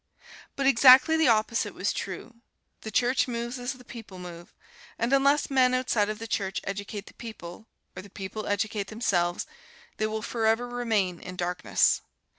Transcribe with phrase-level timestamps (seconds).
[0.55, 2.37] But exactly the opposite was true;
[2.81, 4.51] the Church moves as the people move,
[4.97, 9.45] and unless men outside of the Church educate the people, or the people educate themselves,
[9.97, 12.01] they will forever remain in darkness.